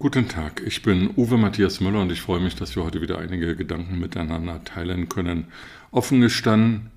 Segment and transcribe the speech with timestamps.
[0.00, 3.18] Guten Tag, ich bin Uwe Matthias Müller und ich freue mich, dass wir heute wieder
[3.18, 5.48] einige Gedanken miteinander teilen können.
[5.90, 6.92] Offen gestanden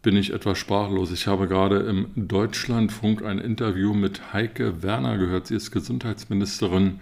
[0.00, 1.12] bin ich etwas sprachlos.
[1.12, 5.48] Ich habe gerade im Deutschlandfunk ein Interview mit Heike Werner gehört.
[5.48, 7.00] Sie ist Gesundheitsministerin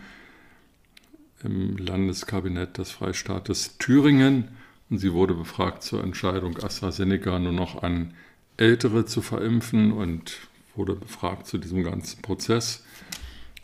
[1.45, 4.49] im Landeskabinett des Freistaates Thüringen
[4.91, 8.13] und sie wurde befragt zur Entscheidung, AstraZeneca nur noch an
[8.57, 10.39] Ältere zu verimpfen und
[10.75, 12.85] wurde befragt zu diesem ganzen Prozess.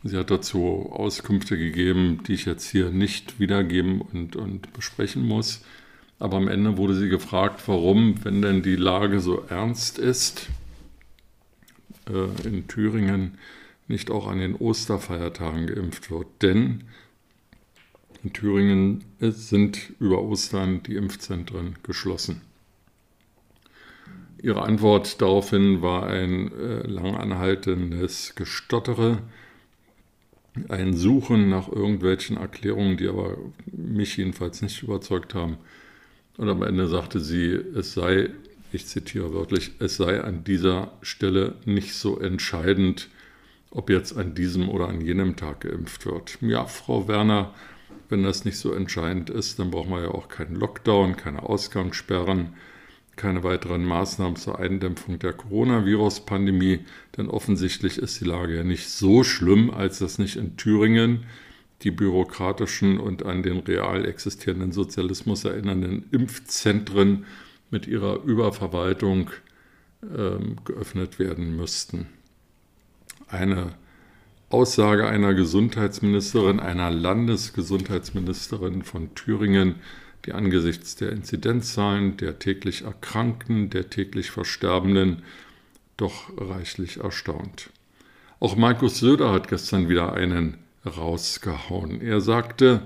[0.07, 5.63] Sie hat dazu Auskünfte gegeben, die ich jetzt hier nicht wiedergeben und, und besprechen muss.
[6.19, 10.49] Aber am Ende wurde sie gefragt, warum, wenn denn die Lage so ernst ist,
[12.09, 13.39] äh, in Thüringen
[13.89, 16.29] nicht auch an den Osterfeiertagen geimpft wird.
[16.41, 16.85] Denn
[18.23, 22.43] in Thüringen sind über Ostern die Impfzentren geschlossen.
[24.41, 29.19] Ihre Antwort daraufhin war ein äh, lang anhaltendes Gestottere
[30.69, 35.59] ein Suchen nach irgendwelchen Erklärungen, die aber mich jedenfalls nicht überzeugt haben.
[36.37, 38.31] Und am Ende sagte sie, es sei,
[38.73, 43.09] ich zitiere wörtlich, es sei an dieser Stelle nicht so entscheidend,
[43.71, 46.39] ob jetzt an diesem oder an jenem Tag geimpft wird.
[46.41, 47.55] Ja, Frau Werner,
[48.09, 52.55] wenn das nicht so entscheidend ist, dann brauchen wir ja auch keinen Lockdown, keine Ausgangssperren
[53.17, 56.81] keine weiteren Maßnahmen zur Eindämpfung der Coronavirus-Pandemie,
[57.17, 61.25] denn offensichtlich ist die Lage ja nicht so schlimm, als dass nicht in Thüringen
[61.83, 67.25] die bürokratischen und an den real existierenden Sozialismus erinnernden Impfzentren
[67.71, 69.31] mit ihrer Überverwaltung
[70.03, 72.07] äh, geöffnet werden müssten.
[73.29, 73.75] Eine
[74.49, 79.77] Aussage einer Gesundheitsministerin, einer Landesgesundheitsministerin von Thüringen,
[80.27, 85.23] die angesichts der Inzidenzzahlen, der täglich Erkrankten, der täglich Versterbenden
[85.97, 87.71] doch reichlich erstaunt.
[88.41, 92.01] Auch Markus Söder hat gestern wieder einen rausgehauen.
[92.01, 92.83] Er sagte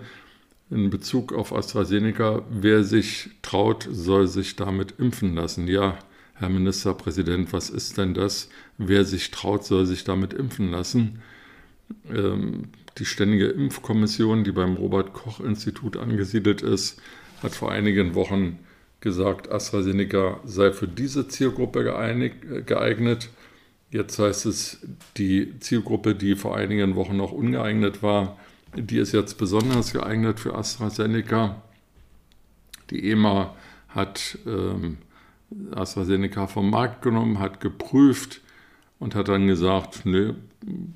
[0.70, 5.66] in Bezug auf AstraZeneca, wer sich traut, soll sich damit impfen lassen.
[5.66, 5.98] Ja,
[6.34, 8.48] Herr Ministerpräsident, was ist denn das?
[8.78, 11.20] Wer sich traut, soll sich damit impfen lassen.
[12.08, 12.68] Ähm,
[12.98, 17.00] die Ständige Impfkommission, die beim Robert Koch Institut angesiedelt ist,
[17.42, 18.58] hat vor einigen Wochen
[19.00, 23.30] gesagt, AstraZeneca sei für diese Zielgruppe geeignet.
[23.90, 24.86] Jetzt heißt es,
[25.16, 28.38] die Zielgruppe, die vor einigen Wochen noch ungeeignet war,
[28.76, 31.62] die ist jetzt besonders geeignet für AstraZeneca.
[32.90, 33.54] Die EMA
[33.88, 34.98] hat ähm,
[35.72, 38.42] AstraZeneca vom Markt genommen, hat geprüft
[38.98, 40.34] und hat dann gesagt, nö,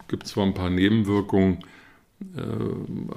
[0.08, 1.83] gibt zwar ein paar Nebenwirkungen, äh,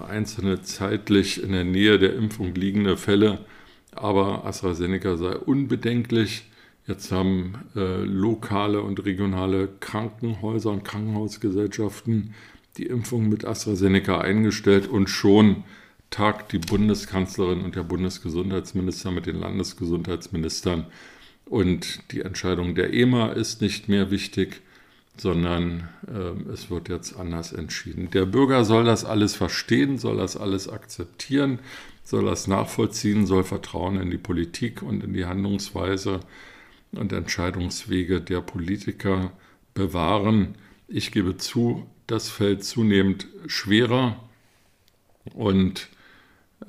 [0.08, 3.46] einzelne zeitlich in der Nähe der Impfung liegende Fälle,
[3.92, 6.44] aber AstraZeneca sei unbedenklich.
[6.86, 12.34] Jetzt haben äh, lokale und regionale Krankenhäuser und Krankenhausgesellschaften
[12.78, 15.64] die Impfung mit AstraZeneca eingestellt und schon
[16.10, 20.86] tagt die Bundeskanzlerin und der Bundesgesundheitsminister mit den Landesgesundheitsministern.
[21.46, 24.62] Und die Entscheidung der EMA ist nicht mehr wichtig
[25.22, 28.10] sondern äh, es wird jetzt anders entschieden.
[28.12, 31.60] Der Bürger soll das alles verstehen, soll das alles akzeptieren,
[32.04, 36.22] soll das nachvollziehen, soll Vertrauen in die Politik und in die Handlungsweise
[36.92, 39.32] und Entscheidungswege der Politiker
[39.74, 40.56] bewahren.
[40.88, 44.18] Ich gebe zu, das fällt zunehmend schwerer
[45.34, 45.90] und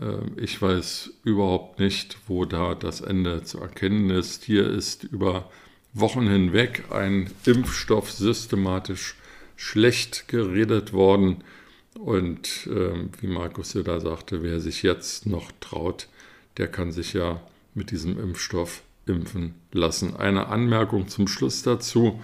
[0.01, 4.45] äh, ich weiß überhaupt nicht, wo da das Ende zu erkennen ist.
[4.45, 5.51] Hier ist über
[5.95, 9.17] Wochen hinweg ein Impfstoff systematisch
[9.57, 11.45] schlecht geredet worden.
[11.99, 16.09] Und äh, wie Markus ja da sagte, wer sich jetzt noch traut,
[16.57, 17.41] der kann sich ja
[17.75, 20.17] mit diesem Impfstoff impfen lassen.
[20.17, 22.21] Eine Anmerkung zum Schluss dazu.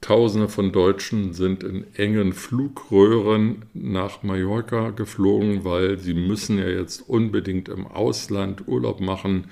[0.00, 7.08] Tausende von Deutschen sind in engen Flugröhren nach Mallorca geflogen, weil sie müssen ja jetzt
[7.08, 9.50] unbedingt im Ausland Urlaub machen.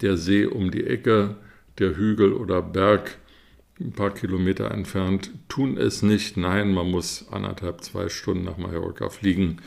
[0.00, 1.36] Der See um die Ecke
[1.78, 3.18] der Hügel oder Berg
[3.80, 6.36] ein paar Kilometer entfernt, tun es nicht.
[6.36, 9.58] Nein, man muss anderthalb, zwei Stunden nach Mallorca fliegen,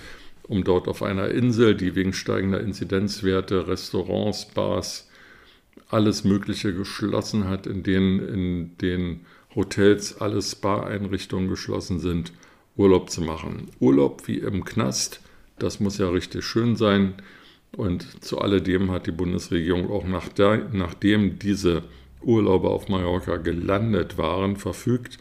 [0.44, 5.10] um dort auf einer Insel, die wegen steigender Inzidenzwerte Restaurants, Bars,
[5.90, 9.26] alles Mögliche geschlossen hat, in denen in den
[9.56, 12.32] Hotels alle Spa-Einrichtungen geschlossen sind,
[12.76, 13.70] Urlaub zu machen.
[13.80, 15.22] Urlaub wie im Knast,
[15.60, 17.16] das muss ja richtig schön sein.
[17.72, 21.84] Und zu alledem hat die Bundesregierung auch nach der, nachdem diese
[22.22, 25.18] Urlauber auf Mallorca gelandet waren, verfügt,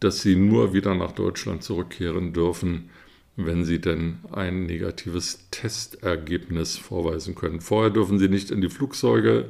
[0.00, 2.90] dass sie nur wieder nach Deutschland zurückkehren dürfen,
[3.36, 7.60] wenn sie denn ein negatives Testergebnis vorweisen können.
[7.60, 9.46] Vorher dürfen sie nicht in die Flugzeuge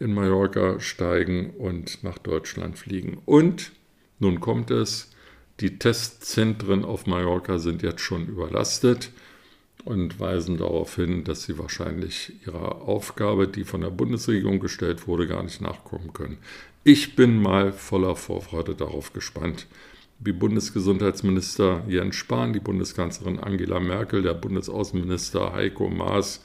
[0.00, 3.20] in Mallorca steigen und nach Deutschland fliegen.
[3.26, 3.72] Und
[4.18, 5.10] nun kommt es,
[5.60, 9.10] die Testzentren auf Mallorca sind jetzt schon überlastet
[9.84, 15.26] und weisen darauf hin, dass sie wahrscheinlich ihrer Aufgabe, die von der Bundesregierung gestellt wurde,
[15.26, 16.38] gar nicht nachkommen können.
[16.84, 19.66] Ich bin mal voller Vorfreude darauf gespannt,
[20.20, 26.42] wie Bundesgesundheitsminister Jens Spahn, die Bundeskanzlerin Angela Merkel, der Bundesaußenminister Heiko Maas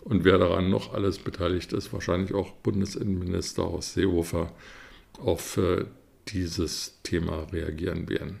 [0.00, 4.52] und wer daran noch alles beteiligt ist, wahrscheinlich auch Bundesinnenminister Horst Seehofer,
[5.18, 5.84] auf äh,
[6.28, 8.40] dieses Thema reagieren werden.